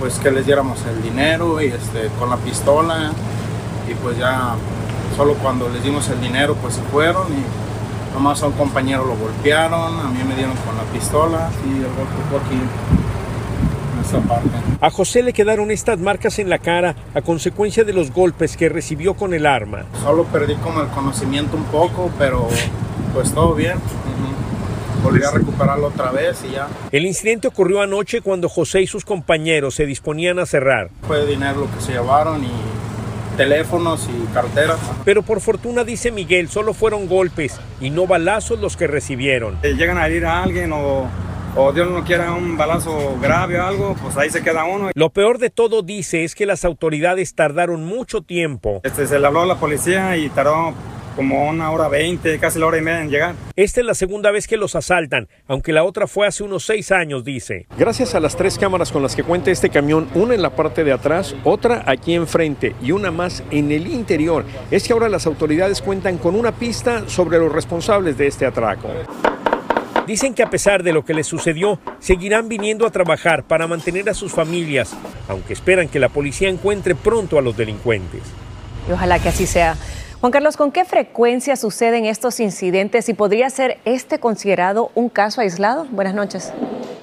pues, 0.00 0.18
que 0.20 0.30
les 0.30 0.46
diéramos 0.46 0.82
el 0.86 1.02
dinero 1.02 1.60
y 1.60 1.66
este, 1.66 2.08
con 2.18 2.30
la 2.30 2.38
pistola 2.38 3.12
y 3.90 3.94
pues 3.96 4.16
ya 4.16 4.54
solo 5.18 5.34
cuando 5.34 5.68
les 5.68 5.82
dimos 5.82 6.08
el 6.08 6.18
dinero 6.18 6.54
pues 6.62 6.76
se 6.76 6.82
fueron 6.84 7.26
y 7.30 8.14
nomás 8.14 8.42
a 8.42 8.46
un 8.46 8.54
compañero 8.54 9.04
lo 9.04 9.14
golpearon, 9.14 10.00
a 10.00 10.08
mí 10.08 10.20
me 10.26 10.34
dieron 10.34 10.56
con 10.56 10.78
la 10.78 10.84
pistola 10.84 11.50
y 11.66 11.76
el 11.76 11.92
golpe 11.92 12.16
fue 12.30 12.38
aquí 12.38 12.58
en 13.98 14.04
esta 14.04 14.20
parte. 14.20 14.48
A 14.80 14.90
José 14.90 15.22
le 15.22 15.32
quedaron 15.32 15.70
estas 15.70 15.98
marcas 15.98 16.38
en 16.38 16.48
la 16.48 16.58
cara 16.58 16.94
a 17.14 17.22
consecuencia 17.22 17.84
de 17.84 17.92
los 17.92 18.12
golpes 18.12 18.56
que 18.56 18.68
recibió 18.68 19.14
con 19.14 19.34
el 19.34 19.46
arma. 19.46 19.84
Solo 20.02 20.24
perdí 20.24 20.54
como 20.56 20.80
el 20.80 20.88
conocimiento 20.88 21.56
un 21.56 21.64
poco, 21.64 22.10
pero 22.18 22.48
pues 23.12 23.32
todo 23.32 23.54
bien. 23.54 23.78
Volví 25.02 25.22
a 25.22 25.30
recuperarlo 25.30 25.86
otra 25.86 26.10
vez 26.10 26.42
y 26.48 26.54
ya. 26.54 26.68
El 26.90 27.06
incidente 27.06 27.46
ocurrió 27.46 27.80
anoche 27.82 28.20
cuando 28.20 28.48
José 28.48 28.82
y 28.82 28.86
sus 28.88 29.04
compañeros 29.04 29.76
se 29.76 29.86
disponían 29.86 30.40
a 30.40 30.46
cerrar. 30.46 30.90
Fue 31.06 31.24
dinero 31.24 31.60
lo 31.60 31.72
que 31.72 31.80
se 31.80 31.92
llevaron 31.92 32.42
y 32.42 32.50
teléfonos 33.36 34.08
y 34.08 34.34
carteras. 34.34 34.78
Pero 35.04 35.22
por 35.22 35.40
fortuna, 35.40 35.84
dice 35.84 36.10
Miguel, 36.10 36.48
solo 36.48 36.74
fueron 36.74 37.06
golpes 37.06 37.60
y 37.80 37.90
no 37.90 38.08
balazos 38.08 38.58
los 38.58 38.76
que 38.76 38.88
recibieron. 38.88 39.56
Eh, 39.62 39.74
llegan 39.74 39.98
a 39.98 40.06
herir 40.06 40.26
a 40.26 40.42
alguien 40.42 40.72
o, 40.72 41.06
o 41.60 41.72
Dios 41.72 41.90
no 41.90 42.04
quiera 42.04 42.32
un 42.34 42.56
balazo 42.56 43.18
grave 43.20 43.58
o 43.58 43.66
algo, 43.66 43.96
pues 44.00 44.16
ahí 44.16 44.30
se 44.30 44.44
queda 44.44 44.64
uno. 44.64 44.90
Lo 44.94 45.10
peor 45.10 45.38
de 45.38 45.50
todo, 45.50 45.82
dice, 45.82 46.22
es 46.22 46.36
que 46.36 46.46
las 46.46 46.64
autoridades 46.64 47.34
tardaron 47.34 47.84
mucho 47.84 48.22
tiempo. 48.22 48.80
Este, 48.84 49.08
se 49.08 49.18
le 49.18 49.26
habló 49.26 49.42
a 49.42 49.46
la 49.46 49.56
policía 49.56 50.16
y 50.16 50.28
tardó 50.30 50.72
como 51.16 51.48
una 51.48 51.72
hora 51.72 51.88
veinte, 51.88 52.38
casi 52.38 52.60
la 52.60 52.66
hora 52.66 52.78
y 52.78 52.82
media 52.82 53.02
en 53.02 53.10
llegar. 53.10 53.34
Esta 53.56 53.80
es 53.80 53.86
la 53.86 53.94
segunda 53.94 54.30
vez 54.30 54.46
que 54.46 54.56
los 54.56 54.76
asaltan, 54.76 55.26
aunque 55.48 55.72
la 55.72 55.82
otra 55.82 56.06
fue 56.06 56.28
hace 56.28 56.44
unos 56.44 56.64
seis 56.64 56.92
años, 56.92 57.24
dice. 57.24 57.66
Gracias 57.76 58.14
a 58.14 58.20
las 58.20 58.36
tres 58.36 58.56
cámaras 58.56 58.92
con 58.92 59.02
las 59.02 59.16
que 59.16 59.24
cuenta 59.24 59.50
este 59.50 59.68
camión, 59.68 60.06
una 60.14 60.34
en 60.36 60.42
la 60.42 60.50
parte 60.50 60.84
de 60.84 60.92
atrás, 60.92 61.34
otra 61.42 61.82
aquí 61.86 62.14
enfrente 62.14 62.76
y 62.80 62.92
una 62.92 63.10
más 63.10 63.42
en 63.50 63.72
el 63.72 63.88
interior, 63.88 64.44
es 64.70 64.86
que 64.86 64.92
ahora 64.92 65.08
las 65.08 65.26
autoridades 65.26 65.82
cuentan 65.82 66.18
con 66.18 66.36
una 66.36 66.52
pista 66.52 67.08
sobre 67.08 67.38
los 67.38 67.50
responsables 67.50 68.16
de 68.16 68.28
este 68.28 68.46
atraco. 68.46 68.88
Dicen 70.08 70.32
que 70.32 70.42
a 70.42 70.48
pesar 70.48 70.82
de 70.82 70.94
lo 70.94 71.04
que 71.04 71.12
les 71.12 71.26
sucedió, 71.26 71.78
seguirán 71.98 72.48
viniendo 72.48 72.86
a 72.86 72.90
trabajar 72.90 73.44
para 73.44 73.66
mantener 73.66 74.08
a 74.08 74.14
sus 74.14 74.32
familias, 74.32 74.96
aunque 75.28 75.52
esperan 75.52 75.86
que 75.86 75.98
la 75.98 76.08
policía 76.08 76.48
encuentre 76.48 76.94
pronto 76.94 77.38
a 77.38 77.42
los 77.42 77.58
delincuentes. 77.58 78.22
Y 78.88 78.92
ojalá 78.92 79.18
que 79.18 79.28
así 79.28 79.46
sea. 79.46 79.76
Juan 80.20 80.32
Carlos, 80.32 80.56
¿con 80.56 80.72
qué 80.72 80.84
frecuencia 80.84 81.54
suceden 81.54 82.04
estos 82.04 82.40
incidentes 82.40 83.08
y 83.08 83.14
podría 83.14 83.48
ser 83.50 83.78
este 83.84 84.18
considerado 84.18 84.90
un 84.96 85.08
caso 85.08 85.40
aislado? 85.40 85.86
Buenas 85.92 86.14
noches. 86.14 86.52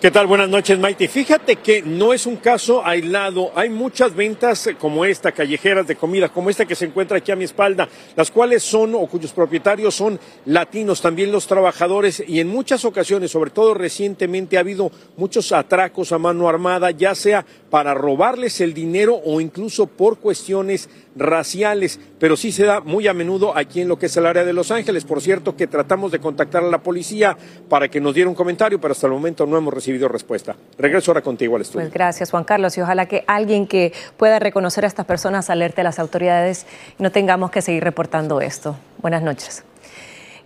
¿Qué 0.01 0.11
tal? 0.11 0.27
Buenas 0.27 0.49
noches, 0.49 0.77
Maite. 0.77 1.07
Fíjate 1.07 1.55
que 1.55 1.81
no 1.81 2.13
es 2.13 2.27
un 2.27 2.35
caso 2.35 2.85
aislado. 2.85 3.51
Hay 3.55 3.69
muchas 3.69 4.13
ventas 4.13 4.69
como 4.77 5.05
esta, 5.05 5.31
callejeras 5.31 5.87
de 5.87 5.95
comida, 5.95 6.29
como 6.29 6.49
esta 6.49 6.65
que 6.65 6.75
se 6.75 6.85
encuentra 6.85 7.17
aquí 7.17 7.31
a 7.31 7.35
mi 7.35 7.45
espalda, 7.45 7.87
las 8.15 8.29
cuales 8.29 8.61
son 8.61 8.93
o 8.93 9.07
cuyos 9.07 9.31
propietarios 9.31 9.95
son 9.95 10.19
latinos, 10.45 11.01
también 11.01 11.31
los 11.31 11.47
trabajadores, 11.47 12.21
y 12.27 12.39
en 12.39 12.49
muchas 12.49 12.85
ocasiones, 12.85 13.31
sobre 13.31 13.49
todo 13.49 13.73
recientemente, 13.73 14.57
ha 14.57 14.59
habido 14.59 14.91
muchos 15.17 15.51
atracos 15.53 16.11
a 16.11 16.19
mano 16.19 16.49
armada, 16.49 16.91
ya 16.91 17.15
sea 17.15 17.45
para 17.71 17.93
robarles 17.93 18.61
el 18.61 18.73
dinero 18.73 19.19
o 19.25 19.41
incluso 19.41 19.87
por 19.87 20.19
cuestiones 20.19 20.87
raciales, 21.15 21.99
pero 22.19 22.37
sí 22.37 22.51
se 22.51 22.65
da 22.65 22.81
muy 22.81 23.04
a 23.07 23.13
menudo 23.13 23.55
aquí 23.55 23.81
en 23.81 23.87
lo 23.87 23.97
que 23.97 24.07
es 24.07 24.17
el 24.17 24.25
área 24.25 24.43
de 24.43 24.53
Los 24.53 24.71
Ángeles. 24.71 25.05
Por 25.05 25.21
cierto, 25.21 25.55
que 25.55 25.67
tratamos 25.67 26.11
de 26.11 26.19
contactar 26.19 26.63
a 26.63 26.67
la 26.67 26.79
policía 26.79 27.37
para 27.69 27.87
que 27.87 27.99
nos 27.99 28.13
diera 28.13 28.29
un 28.29 28.35
comentario, 28.35 28.79
pero 28.79 28.91
hasta 28.91 29.07
el 29.07 29.13
momento 29.13 29.45
no 29.45 29.57
hemos 29.57 29.73
recibido 29.73 30.07
respuesta. 30.07 30.55
Regreso 30.77 31.11
ahora 31.11 31.21
contigo 31.21 31.55
al 31.55 31.61
estudio. 31.61 31.85
Pues 31.85 31.93
gracias, 31.93 32.31
Juan 32.31 32.43
Carlos, 32.43 32.77
y 32.77 32.81
ojalá 32.81 33.07
que 33.07 33.23
alguien 33.27 33.67
que 33.67 33.93
pueda 34.17 34.39
reconocer 34.39 34.83
a 34.83 34.87
estas 34.87 35.05
personas 35.05 35.49
alerte 35.49 35.81
a 35.81 35.83
las 35.83 35.99
autoridades 35.99 36.65
y 36.99 37.03
no 37.03 37.11
tengamos 37.11 37.51
que 37.51 37.61
seguir 37.61 37.83
reportando 37.83 38.41
esto. 38.41 38.75
Buenas 39.01 39.21
noches. 39.21 39.63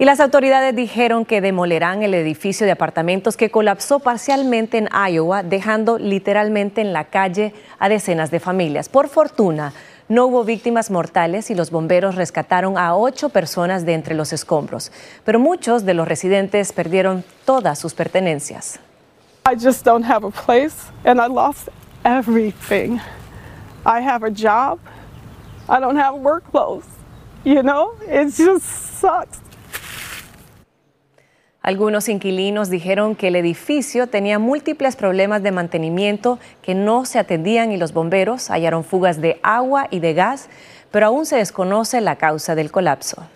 Y 0.02 0.06
las 0.06 0.22
autoridades 0.22 0.74
dijeron 0.74 1.26
que 1.26 1.42
demolerán 1.42 2.04
el 2.04 2.14
edificio 2.14 2.66
de 2.66 2.72
apartamentos 2.72 3.36
que 3.36 3.52
colapsó 3.52 4.00
parcialmente 4.00 4.78
en 4.78 4.88
Iowa, 4.88 5.44
dejando 5.44 6.00
literalmente 6.00 6.80
en 6.80 6.94
la 6.94 7.10
calle 7.10 7.54
a 7.80 7.90
decenas 7.90 8.32
de 8.32 8.40
familias. 8.40 8.88
Por 8.88 9.10
fortuna, 9.10 9.74
no 10.10 10.26
hubo 10.26 10.44
víctimas 10.44 10.90
mortales 10.90 11.52
y 11.52 11.56
los 11.56 11.70
bomberos 11.70 12.16
rescataron 12.16 12.78
a 12.78 12.96
ocho 12.96 13.30
personas 13.30 13.86
de 13.86 13.94
entre 13.94 14.16
los 14.16 14.34
escombros, 14.34 14.92
pero 15.24 15.40
muchos 15.40 15.86
de 15.86 15.94
los 15.94 16.08
residentes 16.08 16.74
perdieron 16.74 17.24
todas 17.46 17.78
sus 17.78 17.94
pertenencias. 17.94 18.80
I 19.46 19.56
just 19.56 19.86
don't 19.86 20.04
have 20.04 20.26
a 20.26 20.32
place 20.32 20.76
and 21.06 21.22
I 21.22 21.28
lost 21.28 21.70
everything. 22.04 23.00
I 23.86 24.02
have 24.02 24.26
a 24.26 24.32
job. 24.32 24.80
I 25.70 25.80
don't 25.80 25.98
have 25.98 26.16
work 26.16 26.44
clothes. 26.52 26.88
You 27.46 27.62
know, 27.62 27.94
it 28.08 28.36
just 28.36 28.66
sucks. 29.00 29.40
Algunos 31.62 32.08
inquilinos 32.08 32.70
dijeron 32.70 33.16
que 33.16 33.28
el 33.28 33.36
edificio 33.36 34.08
tenía 34.08 34.40
múltiples 34.40 34.96
problemas 34.96 35.44
de 35.44 35.52
mantenimiento 35.52 36.40
que 36.62 36.74
no 36.74 37.04
se 37.04 37.20
atendían 37.20 37.74
y 37.74 37.78
los 37.78 37.92
bomberos 37.92 38.50
hallaron 38.50 38.86
fugas 38.86 39.20
de 39.20 39.40
agua 39.44 39.88
y 39.92 40.00
de 40.00 40.14
gas, 40.14 40.50
pero 40.90 41.08
aún 41.08 41.26
se 41.26 41.36
desconoce 41.36 42.00
la 42.00 42.16
causa 42.16 42.56
del 42.56 42.72
colapso. 42.72 43.28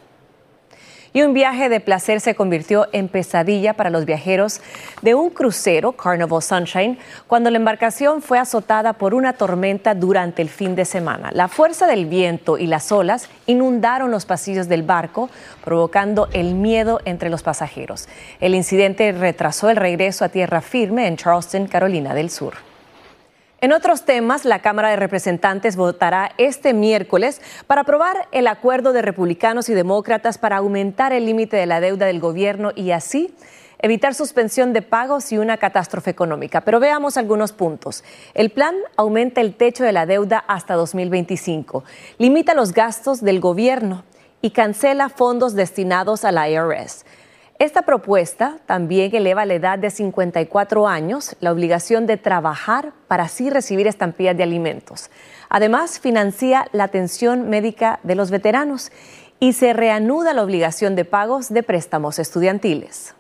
Y 1.16 1.22
un 1.22 1.36
viaje 1.36 1.70
de 1.70 1.80
placer 1.80 2.20
se 2.22 2.34
convirtió 2.34 2.88
en 2.92 3.08
pesadilla 3.08 3.74
para 3.74 3.92
los 3.92 4.06
viajeros 4.06 4.62
de 5.04 5.14
un 5.14 5.30
crucero, 5.30 5.92
Carnival 5.92 6.42
Sunshine, 6.42 6.98
cuando 7.28 7.52
la 7.52 7.58
embarcación 7.58 8.24
fue 8.24 8.40
azotada 8.40 8.94
por 8.94 9.14
una 9.14 9.34
tormenta 9.34 9.94
durante 9.94 10.42
el 10.42 10.50
fin 10.50 10.74
de 10.76 10.86
semana. 10.86 11.30
La 11.32 11.50
fuerza 11.50 11.86
del 11.86 12.08
viento 12.08 12.58
y 12.58 12.66
las 12.66 12.92
olas 12.92 13.30
inundaron 13.46 14.10
los 14.10 14.26
pasillos 14.26 14.68
del 14.68 14.82
barco, 14.82 15.30
provocando 15.64 16.30
el 16.34 16.56
miedo 16.56 17.00
entre 17.06 17.30
los 17.30 17.44
pasajeros. 17.44 18.08
El 18.40 18.56
incidente 18.56 19.12
retrasó 19.12 19.70
el 19.70 19.78
regreso 19.78 20.26
a 20.26 20.30
tierra 20.30 20.62
firme 20.62 21.06
en 21.06 21.18
Charleston, 21.18 21.68
Carolina 21.68 22.16
del 22.16 22.32
Sur. 22.32 22.73
En 23.64 23.72
otros 23.72 24.04
temas, 24.04 24.44
la 24.44 24.60
Cámara 24.60 24.90
de 24.90 24.98
Representantes 24.98 25.78
votará 25.78 26.34
este 26.38 26.74
miércoles 26.74 27.42
para 27.66 27.84
aprobar 27.84 28.28
el 28.34 28.48
acuerdo 28.48 28.92
de 28.92 29.02
republicanos 29.02 29.70
y 29.70 29.74
demócratas 29.74 30.38
para 30.38 30.58
aumentar 30.58 31.14
el 31.14 31.26
límite 31.26 31.56
de 31.56 31.66
la 31.66 31.80
deuda 31.80 32.06
del 32.06 32.20
gobierno 32.20 32.74
y 32.76 32.92
así 32.92 33.34
evitar 33.80 34.16
suspensión 34.16 34.74
de 34.74 34.82
pagos 34.82 35.32
y 35.32 35.38
una 35.38 35.56
catástrofe 35.56 36.10
económica. 36.10 36.60
Pero 36.66 36.82
veamos 36.82 37.16
algunos 37.16 37.54
puntos. 37.54 38.04
El 38.34 38.50
plan 38.50 38.76
aumenta 38.98 39.40
el 39.40 39.56
techo 39.56 39.86
de 39.86 39.94
la 39.94 40.06
deuda 40.06 40.44
hasta 40.46 40.74
2025, 40.74 41.86
limita 42.18 42.56
los 42.56 42.74
gastos 42.74 43.22
del 43.22 43.40
gobierno 43.40 44.04
y 44.42 44.52
cancela 44.52 45.08
fondos 45.08 45.54
destinados 45.54 46.26
a 46.26 46.34
la 46.34 46.50
IRS. 46.50 47.06
Esta 47.64 47.84
propuesta 47.84 48.58
también 48.66 49.16
eleva 49.16 49.46
la 49.46 49.54
edad 49.54 49.80
de 49.80 49.90
54 49.90 50.86
años, 50.86 51.38
la 51.40 51.54
obligación 51.54 52.06
de 52.06 52.18
trabajar 52.18 52.92
para 53.08 53.24
así 53.24 53.50
recibir 53.50 53.88
estampillas 53.88 54.36
de 54.36 54.44
alimentos. 54.44 55.10
Además, 55.48 55.98
financia 55.98 56.68
la 56.74 56.84
atención 56.84 57.50
médica 57.50 58.02
de 58.04 58.16
los 58.16 58.32
veteranos 58.32 58.92
y 59.40 59.54
se 59.54 59.72
reanuda 59.72 60.34
la 60.34 60.44
obligación 60.44 60.98
de 60.98 61.06
pagos 61.06 61.54
de 61.54 61.64
préstamos 61.64 62.20
estudiantiles. 62.20 63.16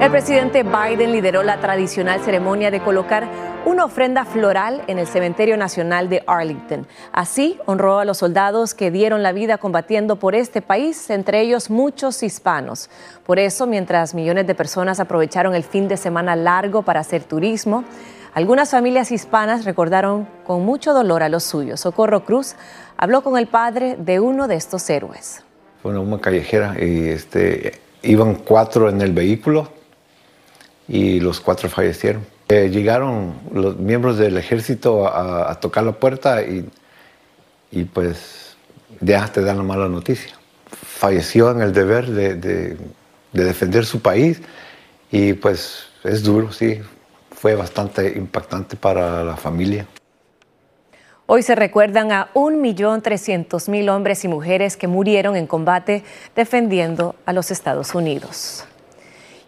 El 0.00 0.10
presidente 0.10 0.62
Biden 0.62 1.12
lideró 1.12 1.42
la 1.42 1.60
tradicional 1.60 2.20
ceremonia 2.20 2.70
de 2.70 2.80
colocar 2.80 3.28
una 3.66 3.84
ofrenda 3.84 4.24
floral 4.24 4.82
en 4.86 4.98
el 4.98 5.06
Cementerio 5.06 5.58
Nacional 5.58 6.08
de 6.08 6.24
Arlington. 6.26 6.86
Así 7.12 7.58
honró 7.66 7.98
a 7.98 8.06
los 8.06 8.16
soldados 8.16 8.72
que 8.72 8.90
dieron 8.90 9.22
la 9.22 9.32
vida 9.32 9.58
combatiendo 9.58 10.16
por 10.16 10.34
este 10.34 10.62
país, 10.62 11.10
entre 11.10 11.42
ellos 11.42 11.68
muchos 11.68 12.22
hispanos. 12.22 12.88
Por 13.26 13.38
eso, 13.38 13.66
mientras 13.66 14.14
millones 14.14 14.46
de 14.46 14.54
personas 14.54 15.00
aprovecharon 15.00 15.54
el 15.54 15.64
fin 15.64 15.86
de 15.86 15.98
semana 15.98 16.34
largo 16.34 16.80
para 16.80 17.00
hacer 17.00 17.22
turismo, 17.24 17.84
algunas 18.32 18.70
familias 18.70 19.12
hispanas 19.12 19.66
recordaron 19.66 20.26
con 20.46 20.64
mucho 20.64 20.94
dolor 20.94 21.22
a 21.22 21.28
los 21.28 21.44
suyos. 21.44 21.78
Socorro 21.80 22.24
Cruz 22.24 22.56
habló 22.96 23.20
con 23.20 23.36
el 23.36 23.48
padre 23.48 23.96
de 23.98 24.18
uno 24.18 24.48
de 24.48 24.54
estos 24.54 24.88
héroes. 24.88 25.42
Fue 25.82 25.98
una 25.98 26.18
callejera 26.22 26.74
y 26.80 27.10
este, 27.10 27.78
iban 28.00 28.36
cuatro 28.36 28.88
en 28.88 29.02
el 29.02 29.12
vehículo 29.12 29.79
y 30.90 31.20
los 31.20 31.40
cuatro 31.40 31.70
fallecieron. 31.70 32.26
Eh, 32.48 32.68
llegaron 32.68 33.34
los 33.54 33.76
miembros 33.78 34.18
del 34.18 34.36
ejército 34.36 35.06
a, 35.06 35.54
tocar 35.60 35.84
la 35.84 35.92
puerta 35.92 36.42
y, 36.42 36.68
y, 37.70 37.84
pues 37.84 38.56
ya 39.00 39.28
te 39.28 39.40
dan 39.40 39.58
la 39.58 39.62
mala 39.62 39.88
noticia. 39.88 40.32
Falleció 40.66 41.52
en 41.52 41.62
el 41.62 41.72
deber 41.72 42.10
de, 42.10 42.34
de, 42.34 42.76
de 43.32 43.44
defender 43.44 43.86
su 43.86 44.02
país 44.02 44.42
y 45.12 45.34
pues 45.34 45.86
es 46.02 46.24
duro, 46.24 46.50
sí, 46.50 46.80
fue 47.30 47.54
bastante 47.54 48.12
impactante 48.16 48.76
para 48.76 49.22
la 49.22 49.36
familia. 49.36 49.86
Hoy 51.26 51.44
se 51.44 51.54
recuerdan 51.54 52.10
a 52.10 52.30
1.300.000 52.34 53.90
hombres 53.94 54.24
y 54.24 54.28
mujeres 54.28 54.76
que 54.76 54.88
murieron 54.88 55.36
en 55.36 55.46
combate 55.46 56.02
defendiendo 56.34 57.14
a 57.26 57.32
los 57.32 57.52
Estados 57.52 57.94
Unidos. 57.94 58.64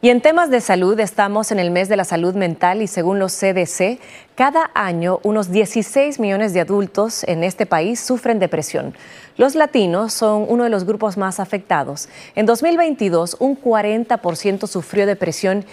Y 0.05 0.11
en 0.11 0.21
temas 0.21 0.51
de 0.51 0.61
salud, 0.61 0.99
estamos 0.99 1.53
en 1.53 1.61
el 1.61 1.71
mes 1.71 1.89
de 1.89 1.97
la 1.97 2.03
salud 2.03 2.35
mental 2.35 2.83
y 2.83 2.89
según 2.89 3.21
los 3.21 3.37
CDC, 3.39 4.01
cada 4.35 4.73
año 4.75 5.21
unos 5.23 5.53
16 5.53 6.19
millones 6.19 6.53
de 6.53 6.61
adultos 6.61 7.23
en 7.23 7.45
este 7.45 7.67
país 7.67 8.01
sufren 8.01 8.41
depresión. 8.41 8.95
Los 9.37 9.55
latinos 9.55 10.13
son 10.13 10.47
uno 10.49 10.65
de 10.65 10.71
los 10.71 10.87
grupos 10.87 11.17
más 11.17 11.39
afectados. 11.39 12.09
En 12.35 12.47
2022, 12.47 13.37
un 13.39 13.57
40% 13.57 14.67
sufrió 14.67 15.07
depresión 15.07 15.65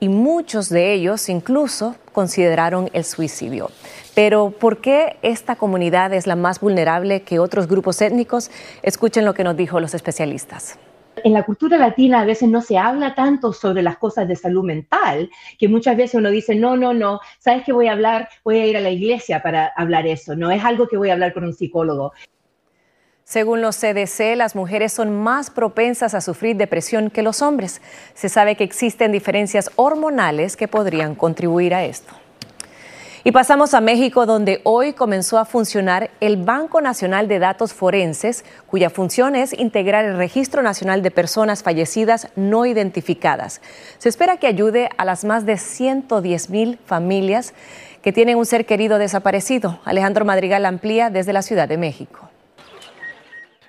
y 0.00 0.08
muchos 0.08 0.68
de 0.68 0.92
ellos 0.92 1.28
incluso 1.28 1.94
consideraron 2.12 2.90
el 2.92 3.04
suicidio. 3.04 3.70
Pero 4.16 4.50
¿por 4.50 4.80
qué 4.80 5.16
esta 5.22 5.54
comunidad 5.54 6.12
es 6.12 6.26
la 6.26 6.34
más 6.34 6.58
vulnerable 6.58 7.22
que 7.22 7.38
otros 7.38 7.68
grupos 7.68 8.02
étnicos? 8.02 8.50
Escuchen 8.82 9.24
lo 9.24 9.34
que 9.34 9.44
nos 9.44 9.56
dijo 9.56 9.78
los 9.78 9.94
especialistas 9.94 10.76
en 11.26 11.32
la 11.32 11.42
cultura 11.42 11.76
latina 11.76 12.20
a 12.20 12.24
veces 12.24 12.48
no 12.48 12.62
se 12.62 12.78
habla 12.78 13.16
tanto 13.16 13.52
sobre 13.52 13.82
las 13.82 13.98
cosas 13.98 14.28
de 14.28 14.36
salud 14.36 14.62
mental, 14.62 15.28
que 15.58 15.66
muchas 15.66 15.96
veces 15.96 16.14
uno 16.14 16.30
dice, 16.30 16.54
no, 16.54 16.76
no, 16.76 16.94
no, 16.94 17.18
¿sabes 17.40 17.64
qué 17.64 17.72
voy 17.72 17.88
a 17.88 17.92
hablar? 17.92 18.28
Voy 18.44 18.58
a 18.58 18.66
ir 18.66 18.76
a 18.76 18.80
la 18.80 18.90
iglesia 18.90 19.42
para 19.42 19.66
hablar 19.76 20.06
eso, 20.06 20.36
no 20.36 20.52
es 20.52 20.64
algo 20.64 20.86
que 20.86 20.96
voy 20.96 21.10
a 21.10 21.14
hablar 21.14 21.32
con 21.32 21.42
un 21.42 21.52
psicólogo. 21.52 22.12
Según 23.24 23.60
los 23.60 23.76
CDC, 23.76 24.36
las 24.36 24.54
mujeres 24.54 24.92
son 24.92 25.20
más 25.20 25.50
propensas 25.50 26.14
a 26.14 26.20
sufrir 26.20 26.54
depresión 26.54 27.10
que 27.10 27.22
los 27.22 27.42
hombres. 27.42 27.82
Se 28.14 28.28
sabe 28.28 28.54
que 28.54 28.62
existen 28.62 29.10
diferencias 29.10 29.72
hormonales 29.74 30.56
que 30.56 30.68
podrían 30.68 31.16
contribuir 31.16 31.74
a 31.74 31.84
esto. 31.84 32.14
Y 33.26 33.32
pasamos 33.32 33.74
a 33.74 33.80
México, 33.80 34.24
donde 34.24 34.60
hoy 34.62 34.92
comenzó 34.92 35.36
a 35.38 35.44
funcionar 35.44 36.12
el 36.20 36.36
Banco 36.36 36.80
Nacional 36.80 37.26
de 37.26 37.40
Datos 37.40 37.74
Forenses, 37.74 38.44
cuya 38.68 38.88
función 38.88 39.34
es 39.34 39.52
integrar 39.52 40.04
el 40.04 40.16
Registro 40.16 40.62
Nacional 40.62 41.02
de 41.02 41.10
Personas 41.10 41.64
Fallecidas 41.64 42.28
No 42.36 42.66
Identificadas. 42.66 43.60
Se 43.98 44.08
espera 44.08 44.36
que 44.36 44.46
ayude 44.46 44.90
a 44.96 45.04
las 45.04 45.24
más 45.24 45.44
de 45.44 45.58
110 45.58 46.50
mil 46.50 46.78
familias 46.86 47.52
que 48.00 48.12
tienen 48.12 48.38
un 48.38 48.46
ser 48.46 48.64
querido 48.64 48.96
desaparecido. 48.96 49.80
Alejandro 49.84 50.24
Madrigal 50.24 50.64
amplía 50.64 51.10
desde 51.10 51.32
la 51.32 51.42
Ciudad 51.42 51.66
de 51.66 51.78
México. 51.78 52.25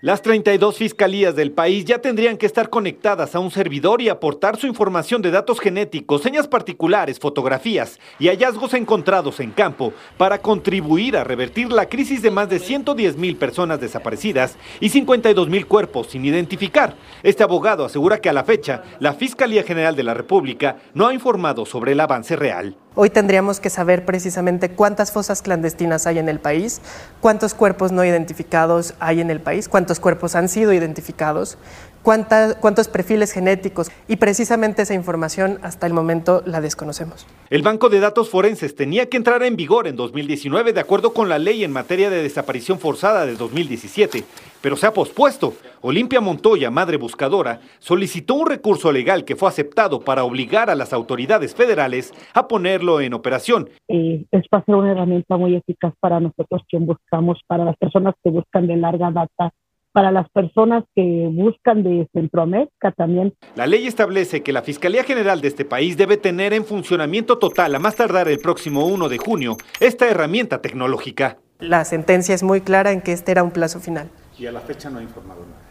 Las 0.01 0.21
32 0.21 0.77
fiscalías 0.77 1.35
del 1.35 1.51
país 1.51 1.83
ya 1.83 1.97
tendrían 1.97 2.37
que 2.37 2.45
estar 2.45 2.69
conectadas 2.69 3.33
a 3.33 3.39
un 3.39 3.49
servidor 3.49 3.99
y 3.99 4.09
aportar 4.09 4.55
su 4.55 4.67
información 4.67 5.23
de 5.23 5.31
datos 5.31 5.59
genéticos, 5.59 6.21
señas 6.21 6.47
particulares, 6.47 7.17
fotografías 7.17 7.99
y 8.19 8.27
hallazgos 8.27 8.75
encontrados 8.75 9.39
en 9.39 9.49
campo 9.49 9.93
para 10.19 10.37
contribuir 10.37 11.17
a 11.17 11.23
revertir 11.23 11.71
la 11.71 11.89
crisis 11.89 12.21
de 12.21 12.29
más 12.29 12.47
de 12.47 12.59
110 12.59 13.17
mil 13.17 13.37
personas 13.37 13.81
desaparecidas 13.81 14.55
y 14.79 14.89
52 14.89 15.49
mil 15.49 15.65
cuerpos 15.65 16.11
sin 16.11 16.25
identificar. 16.25 16.95
Este 17.23 17.41
abogado 17.41 17.83
asegura 17.83 18.21
que 18.21 18.29
a 18.29 18.33
la 18.33 18.43
fecha 18.43 18.83
la 18.99 19.13
Fiscalía 19.13 19.63
General 19.63 19.95
de 19.95 20.03
la 20.03 20.13
República 20.13 20.77
no 20.93 21.07
ha 21.07 21.13
informado 21.15 21.65
sobre 21.65 21.93
el 21.93 21.99
avance 22.01 22.35
real. 22.35 22.77
Hoy 22.99 23.11
tendríamos 23.11 23.59
que 23.59 23.69
saber 23.69 24.05
precisamente 24.05 24.71
cuántas 24.71 25.11
fosas 25.11 25.43
clandestinas 25.43 26.07
hay 26.07 26.17
en 26.17 26.29
el 26.29 26.39
país, 26.39 26.81
cuántos 27.21 27.53
cuerpos 27.53 27.91
no 27.91 28.03
identificados 28.03 28.95
hay 28.99 29.21
en 29.21 29.29
el 29.29 29.39
país, 29.39 29.69
cuántos 29.69 29.99
cuerpos 29.99 30.33
han 30.33 30.49
sido 30.49 30.73
identificados, 30.73 31.59
cuántos 32.07 32.87
perfiles 32.87 33.33
genéticos 33.33 33.91
y 34.07 34.15
precisamente 34.15 34.83
esa 34.83 34.93
información 34.93 35.59
hasta 35.61 35.87
el 35.87 35.93
momento 35.93 36.41
la 36.45 36.61
desconocemos. 36.61 37.27
El 37.49 37.63
Banco 37.63 37.89
de 37.89 37.99
Datos 37.99 38.29
Forenses 38.29 38.75
tenía 38.75 39.09
que 39.09 39.17
entrar 39.17 39.43
en 39.43 39.57
vigor 39.57 39.87
en 39.87 39.97
2019 39.97 40.71
de 40.71 40.79
acuerdo 40.79 41.13
con 41.13 41.27
la 41.27 41.37
ley 41.37 41.65
en 41.65 41.73
materia 41.73 42.09
de 42.09 42.23
desaparición 42.23 42.79
forzada 42.79 43.25
de 43.25 43.35
2017, 43.35 44.23
pero 44.61 44.77
se 44.77 44.87
ha 44.87 44.93
pospuesto. 44.93 45.53
Olimpia 45.81 46.21
Montoya, 46.21 46.71
madre 46.71 46.95
buscadora, 46.95 47.59
solicitó 47.79 48.35
un 48.35 48.47
recurso 48.47 48.91
legal 48.91 49.25
que 49.25 49.35
fue 49.35 49.49
aceptado 49.49 49.99
para 49.99 50.23
obligar 50.23 50.69
a 50.69 50.75
las 50.75 50.93
autoridades 50.93 51.55
federales 51.55 52.13
a 52.33 52.47
ponerlo 52.47 53.01
en 53.01 53.13
operación. 53.13 53.69
Eh, 53.89 54.23
esto 54.31 54.47
va 54.53 54.59
a 54.59 54.65
ser 54.65 54.75
una 54.75 54.91
herramienta 54.91 55.35
muy 55.35 55.55
eficaz 55.55 55.93
para 55.99 56.19
nosotros 56.21 56.61
quien 56.69 56.85
buscamos, 56.85 57.39
para 57.47 57.65
las 57.65 57.75
personas 57.75 58.15
que 58.23 58.29
buscan 58.29 58.65
de 58.65 58.77
larga 58.77 59.11
data 59.11 59.51
para 59.97 60.11
las 60.11 60.29
personas 60.29 60.83
que 60.93 61.27
buscan 61.31 61.81
de 61.81 62.07
Centroamérica 62.13 62.91
también. 62.91 63.33
La 63.55 63.65
ley 63.65 63.87
establece 63.87 64.43
que 64.43 64.53
la 64.53 64.61
Fiscalía 64.61 65.03
General 65.03 65.41
de 65.41 65.47
este 65.47 65.65
país 65.65 65.97
debe 65.97 66.17
tener 66.17 66.53
en 66.53 66.65
funcionamiento 66.65 67.39
total, 67.39 67.73
a 67.73 67.79
más 67.79 67.95
tardar 67.95 68.27
el 68.27 68.37
próximo 68.37 68.85
1 68.85 69.09
de 69.09 69.17
junio, 69.17 69.57
esta 69.79 70.07
herramienta 70.07 70.61
tecnológica. 70.61 71.37
La 71.57 71.83
sentencia 71.83 72.35
es 72.35 72.43
muy 72.43 72.61
clara 72.61 72.91
en 72.91 73.01
que 73.01 73.11
este 73.11 73.31
era 73.31 73.41
un 73.41 73.49
plazo 73.49 73.79
final. 73.79 74.11
Y 74.37 74.45
a 74.45 74.51
la 74.51 74.59
fecha 74.59 74.91
no 74.91 74.99
ha 74.99 75.01
informado 75.01 75.41
nada. 75.41 75.63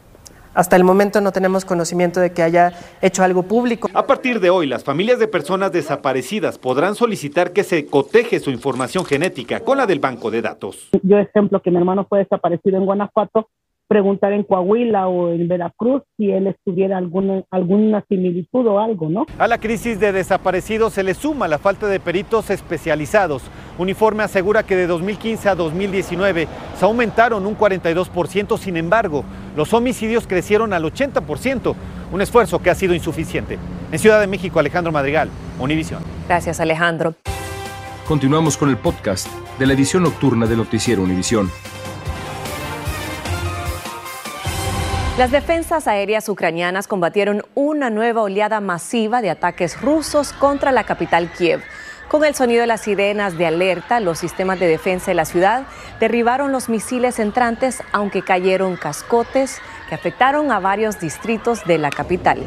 Hasta 0.54 0.74
el 0.74 0.82
momento 0.82 1.20
no 1.20 1.30
tenemos 1.30 1.64
conocimiento 1.64 2.18
de 2.18 2.32
que 2.32 2.42
haya 2.42 2.72
hecho 3.02 3.22
algo 3.22 3.44
público. 3.44 3.88
A 3.94 4.06
partir 4.06 4.40
de 4.40 4.50
hoy, 4.50 4.66
las 4.66 4.82
familias 4.82 5.20
de 5.20 5.28
personas 5.28 5.70
desaparecidas 5.70 6.58
podrán 6.58 6.96
solicitar 6.96 7.52
que 7.52 7.62
se 7.62 7.86
coteje 7.86 8.40
su 8.40 8.50
información 8.50 9.04
genética 9.04 9.60
con 9.60 9.78
la 9.78 9.86
del 9.86 10.00
banco 10.00 10.32
de 10.32 10.42
datos. 10.42 10.88
Yo 11.02 11.18
ejemplo 11.18 11.60
que 11.62 11.70
mi 11.70 11.76
hermano 11.76 12.06
fue 12.08 12.20
desaparecido 12.20 12.78
en 12.78 12.86
Guanajuato, 12.86 13.50
preguntar 13.88 14.32
en 14.32 14.42
Coahuila 14.42 15.08
o 15.08 15.30
en 15.32 15.48
Veracruz 15.48 16.02
si 16.16 16.30
él 16.30 16.46
estuviera 16.46 16.98
alguna, 16.98 17.42
alguna 17.50 18.04
similitud 18.08 18.66
o 18.66 18.78
algo, 18.80 19.08
¿no? 19.08 19.26
A 19.38 19.46
la 19.46 19.58
crisis 19.58 20.00
de 20.00 20.12
desaparecidos 20.12 20.92
se 20.92 21.02
le 21.02 21.14
suma 21.14 21.48
la 21.48 21.58
falta 21.58 21.86
de 21.86 22.00
peritos 22.00 22.50
especializados. 22.50 23.42
Uniforme 23.78 24.22
asegura 24.22 24.64
que 24.64 24.76
de 24.76 24.86
2015 24.86 25.48
a 25.48 25.54
2019 25.54 26.48
se 26.74 26.84
aumentaron 26.84 27.46
un 27.46 27.56
42%, 27.56 28.58
sin 28.58 28.76
embargo, 28.76 29.24
los 29.56 29.72
homicidios 29.74 30.26
crecieron 30.26 30.72
al 30.72 30.84
80%, 30.84 31.74
un 32.12 32.20
esfuerzo 32.20 32.60
que 32.60 32.70
ha 32.70 32.74
sido 32.74 32.94
insuficiente. 32.94 33.58
En 33.92 33.98
Ciudad 33.98 34.20
de 34.20 34.26
México, 34.26 34.58
Alejandro 34.58 34.92
Madrigal, 34.92 35.28
Univisión. 35.60 36.02
Gracias, 36.28 36.60
Alejandro. 36.60 37.14
Continuamos 38.06 38.56
con 38.56 38.68
el 38.68 38.76
podcast 38.76 39.28
de 39.58 39.66
la 39.66 39.72
edición 39.72 40.04
nocturna 40.04 40.46
de 40.46 40.56
Noticiero 40.56 41.02
Univisión. 41.02 41.50
Las 45.18 45.30
defensas 45.30 45.88
aéreas 45.88 46.28
ucranianas 46.28 46.86
combatieron 46.86 47.42
una 47.54 47.88
nueva 47.88 48.20
oleada 48.20 48.60
masiva 48.60 49.22
de 49.22 49.30
ataques 49.30 49.80
rusos 49.80 50.34
contra 50.34 50.72
la 50.72 50.84
capital 50.84 51.32
Kiev. 51.32 51.62
Con 52.08 52.22
el 52.22 52.34
sonido 52.34 52.60
de 52.60 52.66
las 52.66 52.82
sirenas 52.82 53.38
de 53.38 53.46
alerta, 53.46 53.98
los 54.00 54.18
sistemas 54.18 54.60
de 54.60 54.66
defensa 54.66 55.12
de 55.12 55.14
la 55.14 55.24
ciudad 55.24 55.62
derribaron 56.00 56.52
los 56.52 56.68
misiles 56.68 57.18
entrantes, 57.18 57.82
aunque 57.92 58.20
cayeron 58.20 58.76
cascotes 58.76 59.58
que 59.88 59.94
afectaron 59.94 60.52
a 60.52 60.60
varios 60.60 61.00
distritos 61.00 61.64
de 61.64 61.78
la 61.78 61.88
capital. 61.88 62.38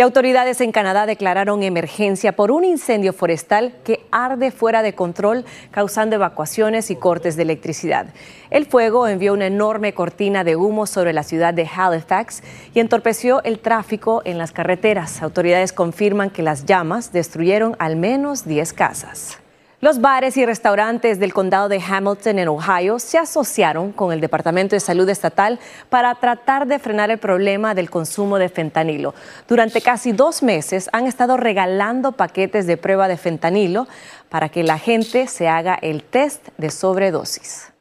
Y 0.00 0.02
autoridades 0.02 0.62
en 0.62 0.72
Canadá 0.72 1.04
declararon 1.04 1.62
emergencia 1.62 2.32
por 2.32 2.52
un 2.52 2.64
incendio 2.64 3.12
forestal 3.12 3.74
que 3.84 4.00
arde 4.10 4.50
fuera 4.50 4.80
de 4.82 4.94
control, 4.94 5.44
causando 5.70 6.16
evacuaciones 6.16 6.90
y 6.90 6.96
cortes 6.96 7.36
de 7.36 7.42
electricidad. 7.42 8.06
El 8.48 8.64
fuego 8.64 9.06
envió 9.06 9.34
una 9.34 9.48
enorme 9.48 9.92
cortina 9.92 10.42
de 10.42 10.56
humo 10.56 10.86
sobre 10.86 11.12
la 11.12 11.22
ciudad 11.22 11.52
de 11.52 11.68
Halifax 11.68 12.42
y 12.72 12.80
entorpeció 12.80 13.42
el 13.42 13.58
tráfico 13.58 14.22
en 14.24 14.38
las 14.38 14.52
carreteras. 14.52 15.20
Autoridades 15.20 15.74
confirman 15.74 16.30
que 16.30 16.42
las 16.42 16.64
llamas 16.64 17.12
destruyeron 17.12 17.76
al 17.78 17.96
menos 17.96 18.46
10 18.46 18.72
casas. 18.72 19.39
Los 19.82 20.02
bares 20.02 20.36
y 20.36 20.44
restaurantes 20.44 21.18
del 21.18 21.32
condado 21.32 21.70
de 21.70 21.80
Hamilton 21.80 22.38
en 22.38 22.48
Ohio 22.48 22.98
se 22.98 23.16
asociaron 23.16 23.92
con 23.92 24.12
el 24.12 24.20
Departamento 24.20 24.76
de 24.76 24.80
Salud 24.80 25.08
Estatal 25.08 25.58
para 25.88 26.14
tratar 26.16 26.66
de 26.66 26.78
frenar 26.78 27.10
el 27.10 27.16
problema 27.16 27.74
del 27.74 27.88
consumo 27.88 28.38
de 28.38 28.50
fentanilo. 28.50 29.14
Durante 29.48 29.80
casi 29.80 30.12
dos 30.12 30.42
meses 30.42 30.90
han 30.92 31.06
estado 31.06 31.38
regalando 31.38 32.12
paquetes 32.12 32.66
de 32.66 32.76
prueba 32.76 33.08
de 33.08 33.16
fentanilo 33.16 33.88
para 34.28 34.50
que 34.50 34.64
la 34.64 34.78
gente 34.78 35.26
se 35.28 35.48
haga 35.48 35.76
el 35.80 36.02
test 36.02 36.48
de 36.58 36.70
sobredosis. 36.70 37.72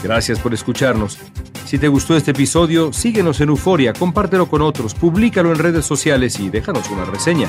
Gracias 0.00 0.38
por 0.38 0.54
escucharnos. 0.54 1.18
Si 1.66 1.78
te 1.78 1.88
gustó 1.88 2.16
este 2.16 2.30
episodio, 2.30 2.92
síguenos 2.92 3.40
en 3.40 3.48
Euforia, 3.48 3.92
compártelo 3.92 4.46
con 4.46 4.62
otros, 4.62 4.94
públicalo 4.94 5.50
en 5.50 5.58
redes 5.58 5.84
sociales 5.84 6.38
y 6.38 6.50
déjanos 6.50 6.88
una 6.90 7.04
reseña. 7.04 7.48